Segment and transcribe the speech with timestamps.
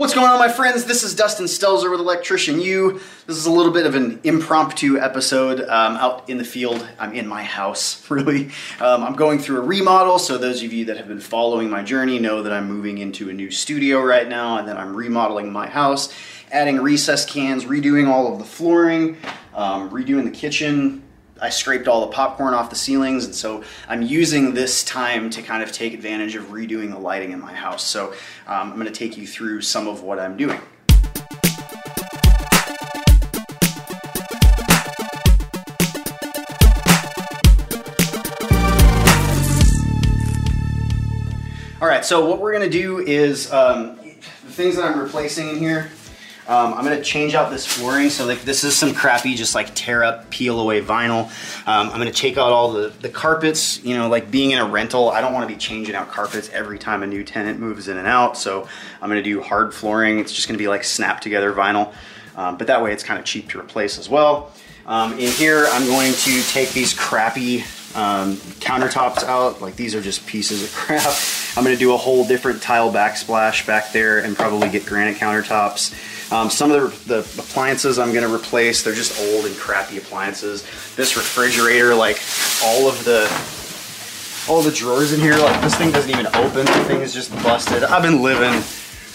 [0.00, 0.86] What's going on, my friends?
[0.86, 3.02] This is Dustin Stelzer with Electrician U.
[3.26, 6.88] This is a little bit of an impromptu episode um, out in the field.
[6.98, 8.46] I'm in my house, really.
[8.80, 11.82] Um, I'm going through a remodel, so those of you that have been following my
[11.82, 15.52] journey know that I'm moving into a new studio right now, and then I'm remodeling
[15.52, 16.10] my house,
[16.50, 19.18] adding recess cans, redoing all of the flooring,
[19.54, 21.02] um, redoing the kitchen,
[21.42, 25.40] I scraped all the popcorn off the ceilings, and so I'm using this time to
[25.40, 27.82] kind of take advantage of redoing the lighting in my house.
[27.82, 28.12] So
[28.46, 30.60] um, I'm to take you through some of what I'm doing.
[41.80, 45.56] All right, so what we're to do is um, the things that I'm replacing in
[45.56, 45.90] here
[46.50, 48.10] um, I'm gonna change out this flooring.
[48.10, 51.26] So like this is some crappy, just like tear up, peel away vinyl.
[51.68, 54.66] Um, I'm gonna take out all the, the carpets, you know, like being in a
[54.66, 57.96] rental, I don't wanna be changing out carpets every time a new tenant moves in
[57.96, 58.36] and out.
[58.36, 58.66] So
[59.00, 60.18] I'm gonna do hard flooring.
[60.18, 61.94] It's just gonna be like snap together vinyl.
[62.36, 64.52] Um, but that way it's kind of cheap to replace as well.
[64.86, 67.60] Um, in here, I'm going to take these crappy
[67.94, 69.60] um, countertops out.
[69.60, 71.14] Like these are just pieces of crap.
[71.56, 75.94] I'm gonna do a whole different tile backsplash back there and probably get granite countertops.
[76.32, 80.62] Um, some of the, the, appliances I'm gonna replace, they're just old and crappy appliances.
[80.94, 82.20] This refrigerator, like
[82.64, 83.26] all of the
[84.48, 87.32] all the drawers in here, like this thing doesn't even open, the thing is just
[87.42, 87.82] busted.
[87.84, 88.62] I've been living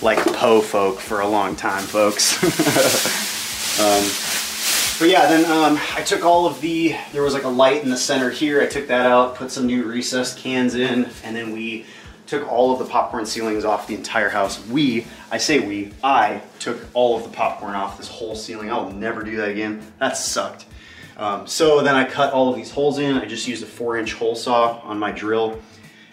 [0.00, 2.42] like po folk for a long time, folks.
[3.80, 4.04] um,
[4.98, 7.90] but yeah, then um, I took all of the, there was like a light in
[7.90, 11.52] the center here, I took that out, put some new recessed cans in, and then
[11.52, 11.86] we
[12.28, 14.64] took all of the popcorn ceilings off the entire house.
[14.66, 18.70] We, I say we, I took all of the popcorn off this whole ceiling.
[18.70, 19.80] I'll never do that again.
[19.98, 20.66] That sucked.
[21.16, 23.16] Um, so then I cut all of these holes in.
[23.16, 25.58] I just used a four inch hole saw on my drill,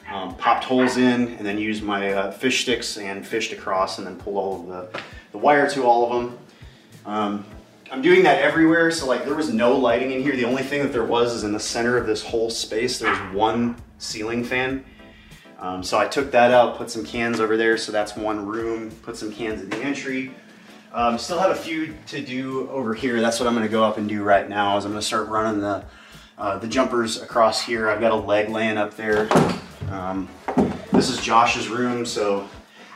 [0.09, 4.07] um, popped holes in, and then used my uh, fish sticks and fished across and
[4.07, 5.01] then pulled all of the,
[5.33, 6.39] the wire to all of them.
[7.05, 7.45] Um,
[7.91, 10.35] I'm doing that everywhere, so like there was no lighting in here.
[10.35, 13.17] The only thing that there was is in the center of this whole space, there's
[13.33, 14.83] one ceiling fan
[15.59, 18.91] um, so I took that out, put some cans over there, so that's one room,
[19.03, 20.31] put some cans in the entry.
[20.93, 23.19] Um, still have a few to do over here.
[23.19, 25.61] That's what I'm gonna go up and do right now is I'm gonna start running
[25.61, 25.83] the,
[26.37, 27.89] uh, the jumpers across here.
[27.89, 29.27] I've got a leg laying up there.
[29.89, 30.29] Um,
[30.91, 32.47] this is Josh's room, so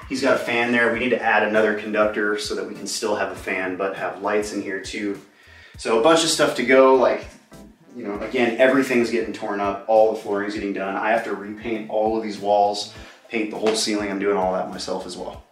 [0.08, 0.92] he's got a fan there.
[0.94, 3.96] We need to add another conductor so that we can still have a fan, but
[3.98, 5.20] have lights in here too.
[5.78, 7.26] So a bunch of stuff to go, like
[8.00, 10.96] you know, again, everything's getting torn up, all the flooring's getting done.
[10.96, 12.94] I have to repaint all of these walls,
[13.28, 14.10] paint the whole ceiling.
[14.10, 15.44] I'm doing all that myself as well.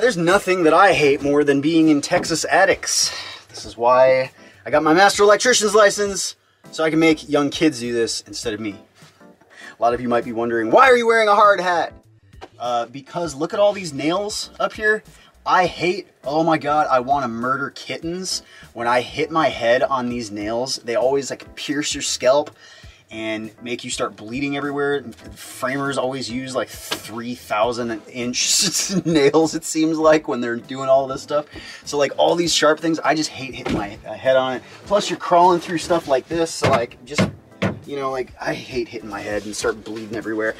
[0.00, 3.12] There's nothing that I hate more than being in Texas attics.
[3.48, 4.30] This is why
[4.64, 6.36] I got my master electrician's license,
[6.70, 8.76] so I can make young kids do this instead of me.
[9.20, 11.92] A lot of you might be wondering, why are you wearing a hard hat?
[12.60, 15.02] Uh, because look at all these nails up here.
[15.44, 18.42] I hate, oh my God, I want to murder kittens.
[18.74, 22.50] When I hit my head on these nails, they always like pierce your scalp
[23.10, 25.02] and make you start bleeding everywhere.
[25.34, 31.22] Framers always use like 3,000 inch nails, it seems like, when they're doing all this
[31.22, 31.46] stuff.
[31.84, 34.62] So, like, all these sharp things, I just hate hitting my head on it.
[34.86, 37.28] Plus, you're crawling through stuff like this, so like, just
[37.86, 40.54] you know, like I hate hitting my head and start bleeding everywhere.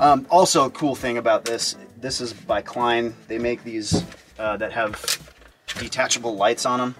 [0.00, 3.14] Um, also, a cool thing about this, this is by Klein.
[3.26, 4.04] They make these
[4.38, 5.02] uh, that have
[5.78, 6.94] detachable lights on them.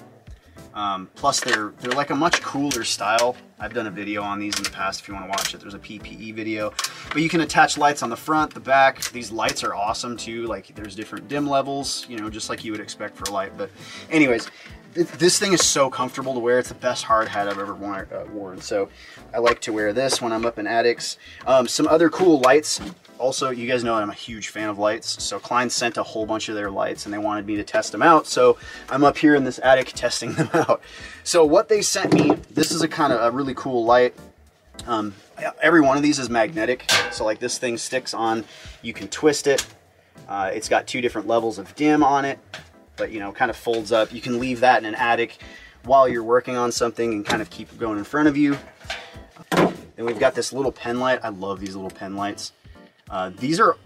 [0.74, 3.36] Um, plus, they're they're like a much cooler style.
[3.60, 5.60] I've done a video on these in the past if you want to watch it.
[5.60, 6.72] There's a PPE video.
[7.12, 9.00] But you can attach lights on the front, the back.
[9.12, 10.46] These lights are awesome too.
[10.46, 13.56] Like there's different dim levels, you know, just like you would expect for a light.
[13.56, 13.70] But
[14.10, 14.50] anyways,
[14.94, 16.58] this thing is so comfortable to wear.
[16.58, 18.60] It's the best hard hat I've ever uh, worn.
[18.60, 18.88] So
[19.32, 21.18] I like to wear this when I'm up in attics.
[21.46, 22.80] Um, some other cool lights.
[23.18, 25.22] Also, you guys know I'm a huge fan of lights.
[25.22, 27.92] So Klein sent a whole bunch of their lights and they wanted me to test
[27.92, 28.26] them out.
[28.26, 28.58] So
[28.90, 30.80] I'm up here in this attic testing them out.
[31.22, 34.14] So what they sent me, this is a kind of a really cool light.
[34.86, 35.14] Um,
[35.62, 36.90] every one of these is magnetic.
[37.12, 38.44] So like this thing sticks on,
[38.82, 39.66] you can twist it.
[40.28, 42.38] Uh, it's got two different levels of dim on it
[42.96, 44.12] but you know, kind of folds up.
[44.12, 45.38] You can leave that in an attic
[45.84, 48.56] while you're working on something and kind of keep it going in front of you.
[49.50, 51.20] Then we've got this little pen light.
[51.22, 52.52] I love these little pen lights.
[53.10, 53.76] Uh, these are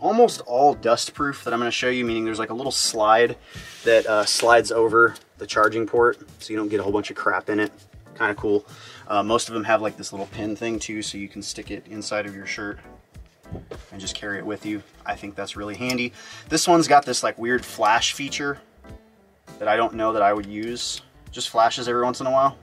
[0.00, 2.72] almost all dust proof that I'm going to show you, meaning there's like a little
[2.72, 3.36] slide
[3.84, 7.16] that uh, slides over the charging port so you don't get a whole bunch of
[7.16, 7.72] crap in it.
[8.14, 8.66] Kind of cool.
[9.08, 11.70] Uh, most of them have like this little pin thing too, so you can stick
[11.70, 12.78] it inside of your shirt
[13.92, 14.82] and just carry it with you.
[15.06, 16.12] I think that's really handy.
[16.48, 18.58] This one's got this like weird flash feature
[19.58, 21.02] that I don't know that I would use.
[21.30, 22.56] Just flashes every once in a while.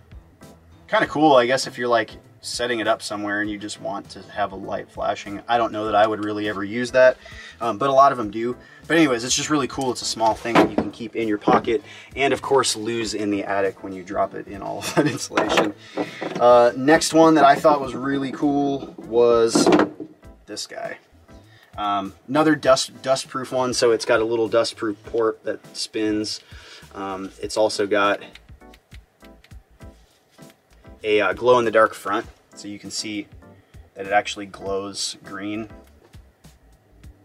[0.88, 2.12] Kind of cool, I guess, if you're like
[2.42, 5.42] setting it up somewhere and you just want to have a light flashing.
[5.48, 7.18] I don't know that I would really ever use that,
[7.62, 8.58] um, but a lot of them do.
[8.88, 9.92] But anyways, it's just really cool.
[9.92, 11.84] It's a small thing that you can keep in your pocket
[12.16, 15.08] and of course lose in the attic when you drop it in all of that
[15.12, 15.74] insulation.
[16.40, 19.70] Uh, next one that I thought was really cool was
[20.48, 20.98] this guy.
[21.78, 25.76] Um, another dust dust proof one, so it's got a little dust proof port that
[25.76, 26.42] spins.
[26.94, 28.22] Um, it's also got
[31.04, 32.26] a uh, glow in the dark front,
[32.56, 33.28] so you can see
[33.96, 35.70] that it actually glows green.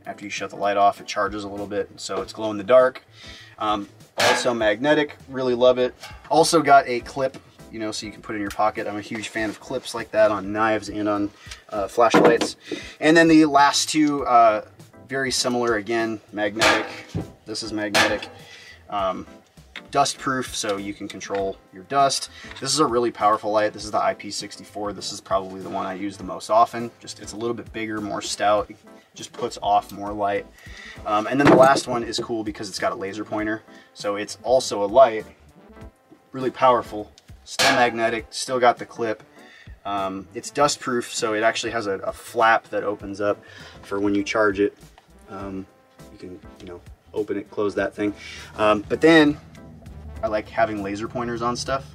[0.06, 2.56] After you shut the light off, it charges a little bit, so it's glow in
[2.56, 3.02] the dark.
[3.58, 3.88] Um,
[4.18, 5.94] also magnetic, really love it.
[6.30, 7.36] Also got a clip,
[7.72, 8.86] you know, so you can put it in your pocket.
[8.86, 11.30] I'm a huge fan of clips like that on knives and on
[11.70, 12.56] uh, flashlights.
[13.00, 14.66] And then the last two, uh,
[15.08, 16.86] very similar again, magnetic.
[17.44, 18.28] This is magnetic.
[18.90, 19.26] Um,
[19.90, 22.30] dust proof so you can control your dust.
[22.60, 23.72] This is a really powerful light.
[23.72, 24.94] This is the IP64.
[24.94, 26.90] This is probably the one I use the most often.
[27.00, 28.70] Just it's a little bit bigger, more stout.
[28.70, 28.76] It
[29.14, 30.46] just puts off more light.
[31.04, 33.62] Um, and then the last one is cool because it's got a laser pointer.
[33.94, 35.24] So it's also a light,
[36.32, 37.10] really powerful,
[37.44, 39.22] still magnetic, still got the clip.
[39.84, 43.40] Um, it's dust proof, so it actually has a, a, flap that opens up
[43.82, 44.76] for when you charge it.
[45.30, 45.64] Um,
[46.12, 46.80] you can, you know,
[47.14, 48.12] open it, close that thing.
[48.56, 49.38] Um, but then
[50.22, 51.94] I like having laser pointers on stuff.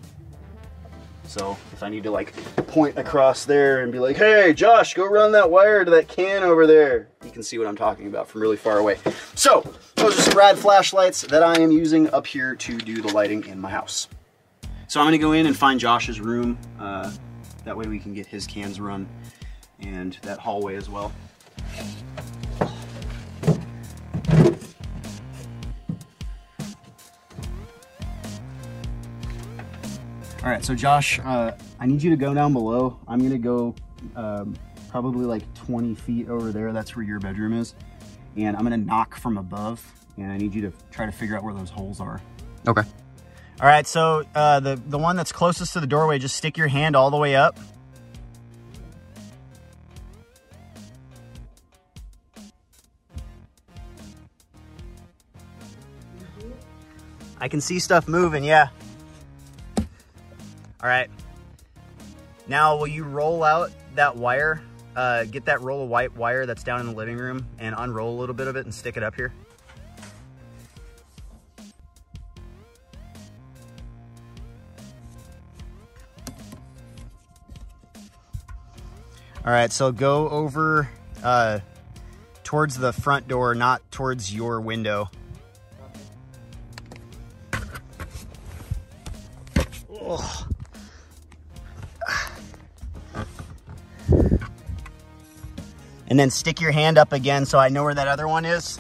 [1.26, 2.34] So if I need to like
[2.68, 6.44] point across there and be like, hey, Josh, go run that wire to that can
[6.44, 7.08] over there.
[7.24, 8.98] You can see what I'm talking about from really far away.
[9.36, 9.62] So
[9.96, 13.46] those are some rad flashlights that I am using up here to do the lighting
[13.46, 14.10] in my house.
[14.88, 16.58] So I'm gonna go in and find Josh's room.
[16.78, 17.10] Uh,
[17.64, 19.08] that way we can get his cans run
[19.80, 21.14] and that hallway as well.
[30.44, 33.00] All right, so Josh, uh, I need you to go down below.
[33.08, 33.76] I'm gonna go
[34.16, 34.56] um,
[34.90, 36.74] probably like 20 feet over there.
[36.74, 37.76] That's where your bedroom is.
[38.36, 39.86] And I'm gonna knock from above
[40.18, 42.20] and I need you to try to figure out where those holes are.
[42.68, 42.82] Okay.
[43.62, 46.68] All right, so uh, the, the one that's closest to the doorway, just stick your
[46.68, 47.60] hand all the way up.
[57.40, 58.70] I can see stuff moving, yeah.
[60.82, 61.10] All right.
[62.48, 64.62] Now, will you roll out that wire?
[64.96, 68.18] Uh, get that roll of white wire that's down in the living room and unroll
[68.18, 69.32] a little bit of it and stick it up here.
[79.44, 80.88] All right, so go over
[81.24, 81.60] uh,
[82.44, 85.10] towards the front door, not towards your window.
[90.00, 90.51] Ugh.
[96.12, 98.78] And then stick your hand up again so I know where that other one is.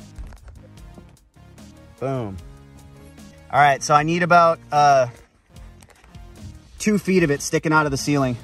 [1.97, 2.35] Boom.
[3.49, 5.07] All right, so I need about uh,
[6.77, 8.35] two feet of it sticking out of the ceiling.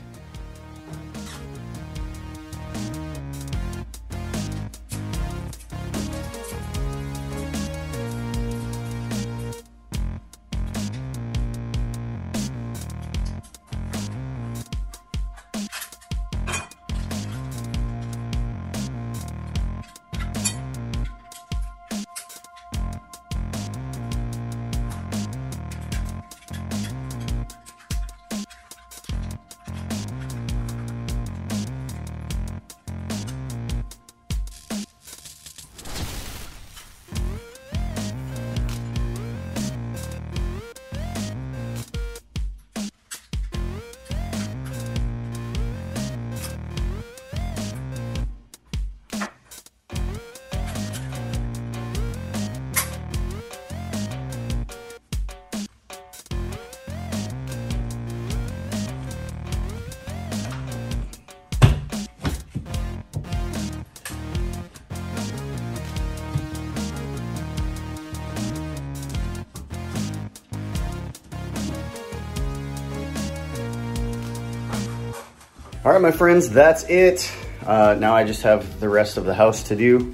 [75.87, 77.31] All right, my friends, that's it.
[77.65, 80.13] Uh, now I just have the rest of the house to do.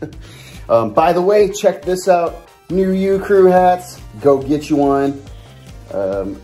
[0.68, 2.48] um, by the way, check this out.
[2.68, 4.00] New U crew hats.
[4.20, 5.22] Go get you one.
[5.92, 6.42] Um,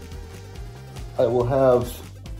[1.18, 1.92] I will have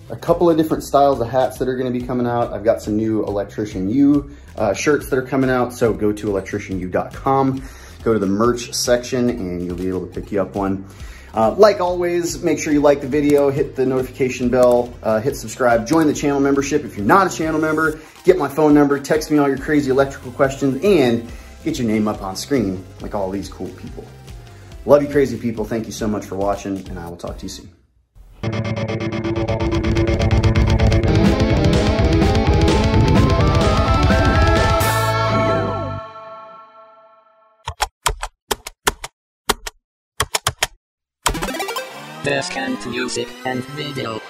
[0.08, 2.52] a couple of different styles of hats that are gonna be coming out.
[2.52, 5.72] I've got some new Electrician U uh, shirts that are coming out.
[5.72, 7.68] So go to electricianu.com,
[8.04, 10.86] go to the merch section and you'll be able to pick you up one.
[11.32, 15.36] Uh, like always, make sure you like the video, hit the notification bell, uh, hit
[15.36, 16.84] subscribe, join the channel membership.
[16.84, 19.90] If you're not a channel member, get my phone number, text me all your crazy
[19.90, 21.30] electrical questions, and
[21.62, 24.04] get your name up on screen like all these cool people.
[24.86, 25.64] Love you crazy people.
[25.64, 27.70] Thank you so much for watching, and I will talk to you soon.
[42.22, 44.20] Descant Music and Video.